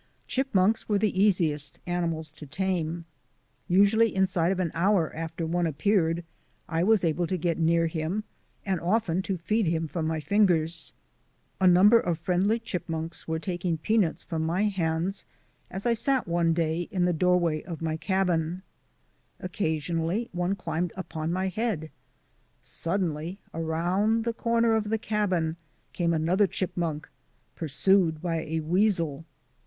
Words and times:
Chipmunks 0.27 0.89
were 0.89 0.97
the 0.97 1.15
easiest 1.15 1.77
animals 1.85 2.31
to 2.31 2.47
tame. 2.47 3.05
Usually 3.67 4.15
inside 4.15 4.51
of 4.51 4.59
an 4.59 4.71
hour 4.73 5.15
after 5.15 5.45
one 5.45 5.67
appeared 5.67 6.23
I 6.67 6.81
was 6.83 7.03
able 7.03 7.27
to 7.27 7.37
get 7.37 7.59
near 7.59 7.85
him 7.85 8.23
and 8.65 8.79
often 8.81 9.21
to 9.21 9.37
feed 9.37 9.67
him 9.67 9.87
from 9.87 10.07
my 10.07 10.19
fingers. 10.19 10.91
A 11.59 11.67
number 11.67 11.99
of 11.99 12.17
friendly 12.17 12.57
chipmunks 12.57 13.27
were 13.27 13.37
taking 13.37 13.77
peanuts 13.77 14.23
from 14.23 14.43
my 14.43 14.63
hand 14.63 15.23
as 15.69 15.85
I 15.85 15.93
sat 15.93 16.27
one 16.27 16.51
day 16.55 16.87
in 16.89 17.05
the 17.05 17.13
door 17.13 17.37
way 17.39 17.63
of 17.63 17.79
my 17.79 17.95
cabin. 17.95 18.63
Occasionally 19.39 20.29
one 20.31 20.55
climbed 20.55 20.93
upon 20.97 21.31
my 21.31 21.47
head. 21.47 21.91
Suddenly 22.59 23.37
around 23.53 24.23
the 24.25 24.33
corner 24.33 24.75
of 24.75 24.89
the 24.89 24.97
cabin 24.97 25.57
came 25.93 26.11
another 26.11 26.47
chipmunk 26.47 27.07
pursued 27.53 28.19
by 28.19 28.37
a 28.45 28.61
weasel. 28.61 29.25